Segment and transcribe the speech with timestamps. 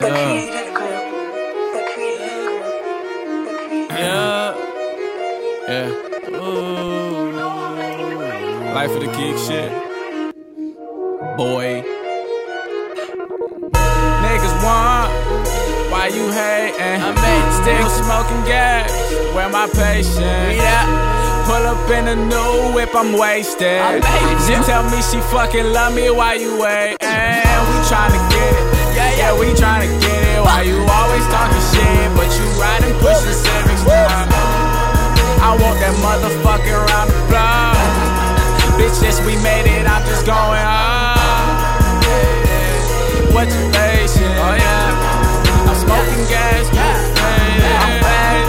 [0.00, 0.14] The Yeah.
[0.14, 1.02] creative group.
[1.74, 2.62] The creative group.
[3.46, 4.54] The creative Yeah.
[5.68, 6.38] Yeah.
[6.38, 7.32] Ooh.
[8.76, 9.72] Life of the geek shit.
[11.36, 11.82] Boy.
[14.22, 15.10] Niggas want.
[15.90, 17.02] Why you hating?
[17.02, 18.92] I made still smoking gas.
[19.34, 20.54] Where my patience?
[20.62, 20.86] Yeah.
[21.46, 24.04] Pull up in a new whip, I'm wasted.
[24.46, 26.08] She tell me she fucking love me.
[26.10, 26.98] Why you waiting?
[27.00, 28.77] We tryna get it.
[29.28, 30.40] Yeah, we tryna get it.
[30.40, 34.24] Why you always talking shit, but you riding pushing civics now?
[35.44, 37.76] I want that motherfucker around the block.
[38.80, 39.84] Bitch, yes, we made it.
[39.84, 41.20] I'm just going up.
[43.36, 44.32] What you facing?
[44.32, 44.96] Oh yeah,
[45.68, 46.64] I'm smoking gas.
[46.72, 48.48] Yeah, I'm bad.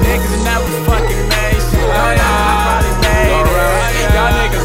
[0.00, 1.84] Niggas never fucking made shit.
[1.92, 4.16] Oh yeah, I probably made it.
[4.16, 4.64] Y'all niggas.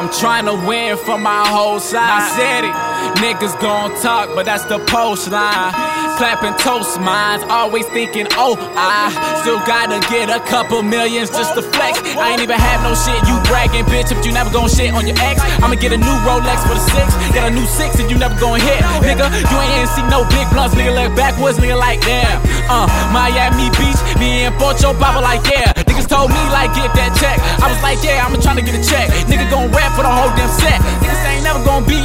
[0.00, 2.08] I'm trying to win for my whole side.
[2.08, 2.87] I said it.
[3.22, 5.72] Niggas gon' talk, but that's the post line.
[6.18, 11.62] Clapping toast minds, always thinking, oh, I still gotta get a couple millions just to
[11.62, 12.02] flex.
[12.18, 15.06] I ain't even have no shit, you bragging, bitch, If you never gon' shit on
[15.06, 15.38] your ex.
[15.62, 18.34] I'ma get a new Rolex for the six, got a new six, and you never
[18.40, 18.82] gon' hit.
[19.06, 22.42] Nigga, you ain't see no big blunts, nigga, look backwards, nigga, like damn.
[22.66, 25.72] Uh, Miami Beach, me and Pocho Baba, like yeah.
[25.86, 27.38] Niggas told me, like, get that check.
[27.62, 29.08] I was like, yeah, I'ma tryna get a check.
[29.30, 29.67] Nigga gon'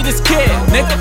[0.04, 0.98] this kid, nigga.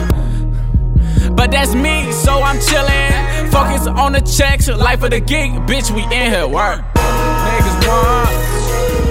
[1.35, 3.51] But that's me, so I'm chillin'.
[3.51, 6.81] Focus on the checks, life of the geek, bitch, we in here, work.
[6.95, 8.31] Niggas want,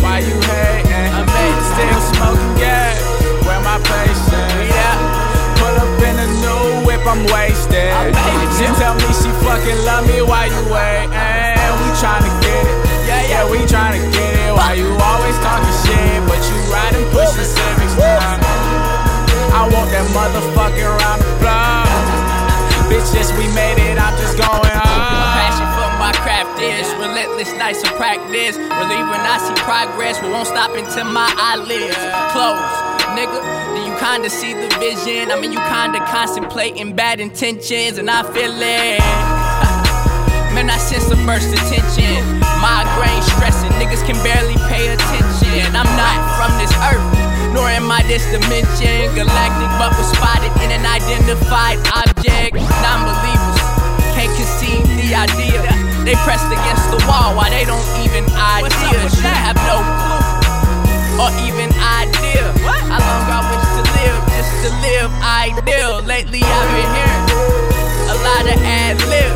[0.02, 1.12] why you hating?
[1.12, 2.96] I made still smoking gas,
[3.46, 4.32] where my patience?
[4.72, 4.96] Yeah,
[5.60, 7.92] pull up in a new whip, I'm wasted.
[8.56, 11.12] She tell me she fucking love me, why you waiting?
[11.12, 13.91] We tryna get it, yeah, yeah, we tryna
[20.42, 21.88] motherfucker around the block.
[22.90, 23.98] Bitch, yes, we made it.
[23.98, 28.58] I'm just going Passion for my craft is relentless, nice of practice.
[28.58, 31.98] Relieve when I see progress, we won't stop until my eyelids
[32.34, 32.58] close.
[33.16, 33.40] Nigga,
[33.76, 35.32] do you kinda see the vision?
[35.32, 39.00] I mean, you kinda contemplating bad intentions, and I feel it.
[40.56, 42.20] Man, I sense a burst of tension.
[42.60, 45.76] Migraine stressing, niggas can barely pay attention.
[45.76, 46.91] I'm not from this earth,
[48.22, 49.14] this dimension.
[49.16, 52.56] Galactic, but was spotted in an identified object.
[52.82, 53.62] Non believers
[54.14, 55.62] can't conceive the idea.
[56.06, 59.02] They pressed against the wall while they don't even idea.
[59.02, 62.46] You have no clue or even idea.
[62.66, 62.82] What?
[62.90, 66.02] How long I wish to live, just to live ideal.
[66.06, 67.26] Lately I've been hearing
[68.10, 69.34] a lot of ad lib.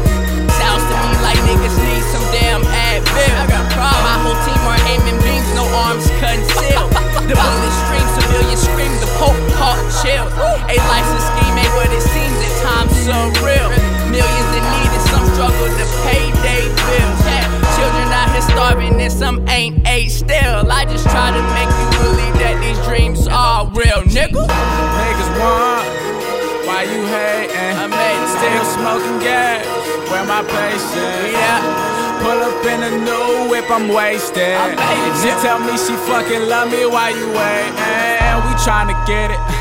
[0.58, 3.50] Sounds to me like niggas need some damn advil.
[3.50, 3.65] My
[10.76, 13.72] A license scheme ain't what it seems at times surreal.
[14.12, 17.20] Millions in need and some struggle to pay their bills.
[17.80, 20.68] Children out here starving and some ain't ate still.
[20.70, 24.36] I just try to make you believe that these dreams are real, nigga.
[24.36, 25.88] Niggas want,
[26.68, 27.80] why you hating?
[27.80, 29.64] I made it Still smoking gas,
[30.12, 31.32] where my patience?
[31.32, 31.64] Yeah.
[32.20, 34.60] Pull up in a new whip, I'm wasted.
[34.60, 35.16] I made it.
[35.24, 37.80] She tell me she fucking love me, why you waiting?
[38.44, 39.55] We tryna get it.